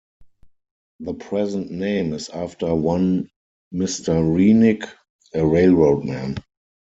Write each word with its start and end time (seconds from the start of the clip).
The 1.01 1.13
present 1.13 1.69
name 1.69 2.13
is 2.13 2.29
after 2.29 2.73
one 2.73 3.29
Mr. 3.71 4.13
Renick, 4.19 4.89
a 5.35 5.45
railroad 5.45 6.05
man. 6.05 6.37